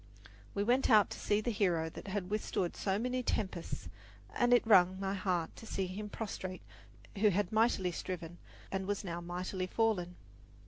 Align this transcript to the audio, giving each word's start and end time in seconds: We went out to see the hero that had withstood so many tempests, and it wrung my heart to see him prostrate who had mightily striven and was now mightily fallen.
We 0.55 0.63
went 0.63 0.89
out 0.89 1.11
to 1.11 1.19
see 1.19 1.41
the 1.41 1.51
hero 1.51 1.87
that 1.87 2.07
had 2.07 2.31
withstood 2.31 2.75
so 2.75 2.97
many 2.97 3.21
tempests, 3.21 3.87
and 4.33 4.51
it 4.51 4.65
wrung 4.65 4.99
my 4.99 5.13
heart 5.13 5.55
to 5.57 5.67
see 5.67 5.85
him 5.85 6.09
prostrate 6.09 6.63
who 7.19 7.29
had 7.29 7.51
mightily 7.51 7.91
striven 7.91 8.39
and 8.71 8.87
was 8.87 9.03
now 9.03 9.21
mightily 9.21 9.67
fallen. 9.67 10.15